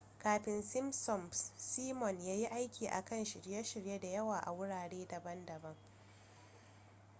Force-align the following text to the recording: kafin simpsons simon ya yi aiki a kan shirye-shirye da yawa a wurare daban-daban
kafin 0.23 0.63
simpsons 0.63 1.51
simon 1.57 2.19
ya 2.25 2.33
yi 2.35 2.45
aiki 2.47 2.87
a 2.87 3.05
kan 3.05 3.25
shirye-shirye 3.25 3.99
da 3.99 4.07
yawa 4.07 4.39
a 4.39 4.51
wurare 4.51 5.05
daban-daban 5.07 5.75